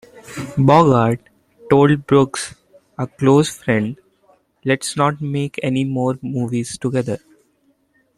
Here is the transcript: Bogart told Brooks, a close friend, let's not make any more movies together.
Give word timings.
Bogart 0.57 1.19
told 1.69 2.07
Brooks, 2.07 2.55
a 2.97 3.05
close 3.05 3.55
friend, 3.55 3.99
let's 4.65 4.97
not 4.97 5.21
make 5.21 5.59
any 5.61 5.83
more 5.83 6.17
movies 6.23 6.75
together. 6.75 7.19